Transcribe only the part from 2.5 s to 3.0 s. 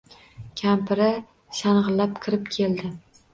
keldi.